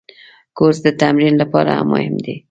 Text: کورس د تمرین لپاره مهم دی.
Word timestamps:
کورس 0.57 0.77
د 0.83 0.87
تمرین 1.01 1.33
لپاره 1.41 1.73
مهم 1.91 2.15
دی. 2.25 2.35